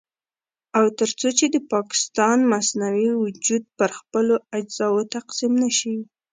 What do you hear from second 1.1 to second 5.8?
څو چې د پاکستان مصنوعي وجود پر خپلو اجزاوو تقسيم نه